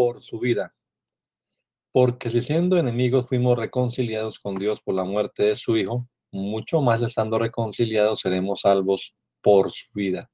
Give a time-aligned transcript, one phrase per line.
[0.00, 0.70] Por su vida.
[1.92, 6.80] Porque si siendo enemigos fuimos reconciliados con Dios por la muerte de su Hijo, mucho
[6.80, 10.30] más estando reconciliados seremos salvos por su vida.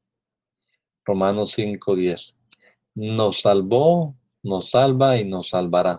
[1.05, 2.37] Romanos 5:10.
[2.95, 5.97] Nos salvó, nos salva y nos salvará.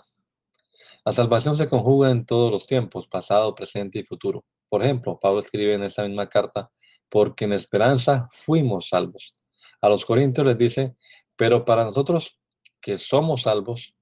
[1.04, 4.45] La salvación se conjuga en todos los tiempos, pasado, presente y futuro.
[4.70, 6.71] Por ejemplo, Pablo escribe en esa misma carta,
[7.10, 9.34] porque en esperanza fuimos salvos.
[9.82, 10.95] A los Corintios les dice,
[11.35, 12.40] pero para nosotros
[12.81, 13.95] que somos salvos.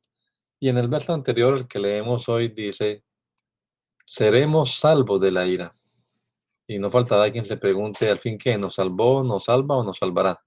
[0.60, 3.04] Y en el verso anterior, el que leemos hoy, dice,
[4.06, 5.72] seremos salvos de la ira.
[6.68, 9.98] Y no faltará quien se pregunte al fin qué, ¿nos salvó, nos salva o nos
[9.98, 10.44] salvará?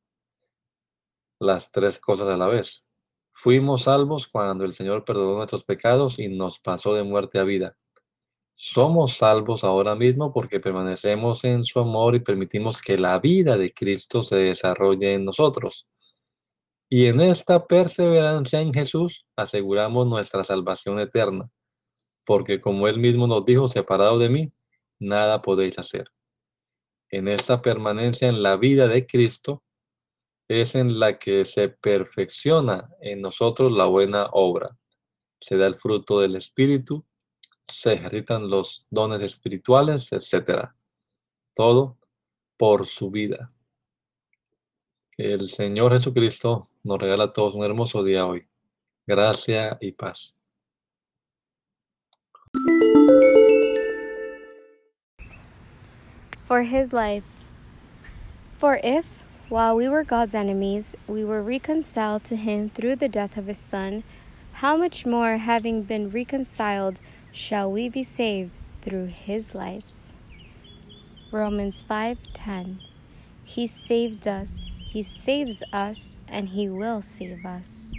[1.38, 2.84] Las tres cosas a la vez.
[3.32, 7.76] Fuimos salvos cuando el Señor perdonó nuestros pecados y nos pasó de muerte a vida.
[8.56, 13.72] Somos salvos ahora mismo porque permanecemos en su amor y permitimos que la vida de
[13.72, 15.86] Cristo se desarrolle en nosotros.
[16.90, 21.50] Y en esta perseverancia en Jesús aseguramos nuestra salvación eterna,
[22.24, 24.52] porque como Él mismo nos dijo, separado de mí,
[24.98, 26.10] nada podéis hacer.
[27.10, 29.62] En esta permanencia en la vida de Cristo
[30.48, 34.76] es en la que se perfecciona en nosotros la buena obra.
[35.40, 37.04] Se da el fruto del Espíritu,
[37.66, 40.70] se ejercitan los dones espirituales, etc.
[41.54, 41.98] Todo
[42.56, 43.52] por su vida.
[45.18, 48.46] El Señor Jesucristo nos regala a todos un hermoso día hoy.
[49.04, 50.36] Gracia y paz.
[56.38, 57.24] For his life.
[58.58, 63.36] For if, while we were God's enemies, we were reconciled to him through the death
[63.36, 64.04] of his Son,
[64.52, 67.00] how much more, having been reconciled,
[67.32, 69.82] shall we be saved through his life?
[71.32, 72.78] Romans 5:10
[73.42, 77.92] He saved us he saves us and He will save us.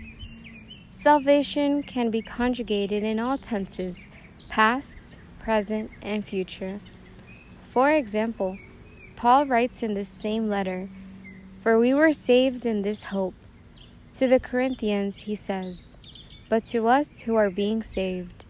[0.89, 4.07] Salvation can be conjugated in all tenses
[4.49, 6.79] past, present, and future.
[7.61, 8.57] For example,
[9.15, 10.89] Paul writes in this same letter,
[11.61, 13.35] For we were saved in this hope.
[14.15, 15.95] To the Corinthians, he says,
[16.49, 18.45] But to us who are being saved.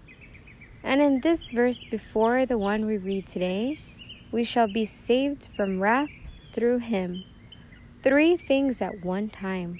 [0.82, 3.82] And in this verse before the one we read today,
[4.32, 6.10] we shall be saved from wrath
[6.54, 7.26] through him.
[8.02, 9.78] Three things at one time.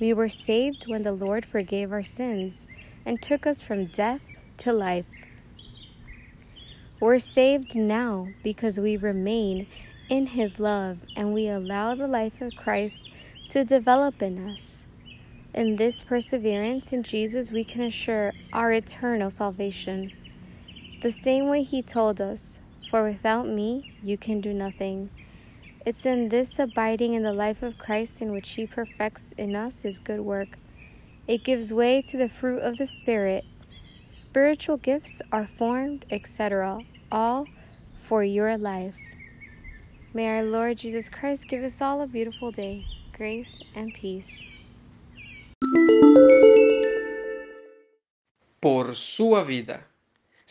[0.00, 2.66] We were saved when the Lord forgave our sins
[3.06, 4.20] and took us from death
[4.58, 5.06] to life.
[6.98, 9.68] We're saved now because we remain
[10.08, 13.12] in His love and we allow the life of Christ
[13.50, 14.84] to develop in us.
[15.54, 20.10] In this perseverance in Jesus, we can assure our eternal salvation.
[21.02, 22.58] The same way He told us,
[22.90, 25.08] For without me, you can do nothing.
[25.84, 29.82] It's in this abiding in the life of Christ in which He perfects in us
[29.82, 30.56] His good work.
[31.26, 33.44] It gives way to the fruit of the Spirit.
[34.06, 36.78] Spiritual gifts are formed, etc.,
[37.10, 37.46] all
[37.96, 38.94] for your life.
[40.14, 44.44] May our Lord Jesus Christ give us all a beautiful day, grace and peace.
[48.60, 49.82] Por sua vida.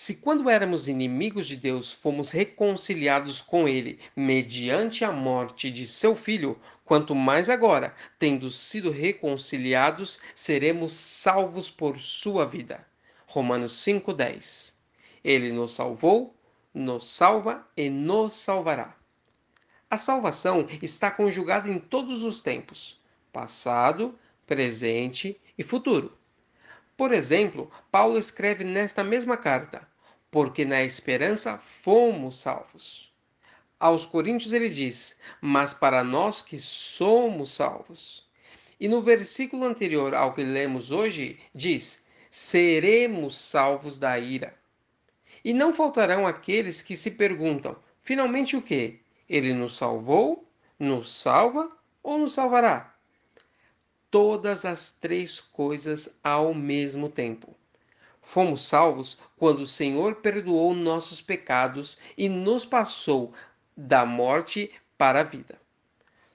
[0.04, 6.16] Se quando éramos inimigos de Deus fomos reconciliados com Ele mediante a morte de seu
[6.16, 12.84] Filho, quanto mais agora, tendo sido reconciliados, seremos salvos por sua vida.
[13.28, 14.74] Romanos 5,10
[15.24, 16.36] Ele nos salvou,
[16.74, 18.98] nos salva e nos salvará.
[19.88, 23.00] A salvação está conjugada em todos os tempos:
[23.32, 24.18] passado,
[24.48, 26.18] presente e futuro.
[26.98, 29.91] Por exemplo, Paulo escreve nesta mesma carta:
[30.32, 33.14] porque na esperança fomos salvos.
[33.78, 38.30] Aos Coríntios ele diz: Mas para nós que somos salvos.
[38.80, 44.58] E no versículo anterior ao que lemos hoje, diz: Seremos salvos da ira.
[45.44, 49.02] E não faltarão aqueles que se perguntam: finalmente o que?
[49.28, 50.48] Ele nos salvou,
[50.80, 52.96] nos salva ou nos salvará?
[54.10, 57.56] Todas as três coisas ao mesmo tempo.
[58.32, 63.34] Fomos salvos quando o Senhor perdoou nossos pecados e nos passou
[63.76, 65.60] da morte para a vida.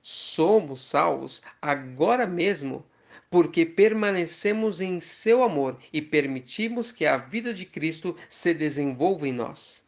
[0.02, 2.84] Somos salvos agora mesmo
[3.30, 9.32] porque permanecemos em seu amor e permitimos que a vida de Cristo se desenvolva em
[9.32, 9.82] nós.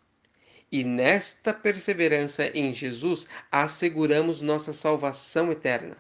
[0.73, 5.99] E nesta perseverança em Jesus asseguramos nossa salvação eterna.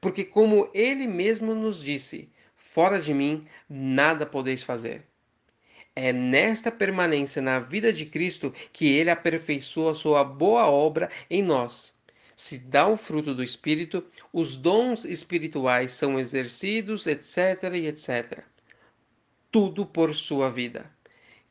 [0.00, 5.10] Porque, como ele mesmo nos disse, fora de mim nada podeis fazer.
[5.94, 11.94] É nesta permanência na vida de Cristo que ele aperfeiçoa sua boa obra em nós.
[12.34, 17.74] Se dá o fruto do Espírito, os dons espirituais são exercidos, etc.
[17.74, 18.42] e etc.
[19.50, 20.90] Tudo por sua vida.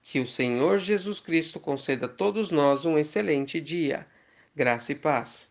[0.01, 4.07] Que o Senhor Jesus Cristo conceda a todos nós um excelente dia.
[4.55, 5.50] Graça e paz.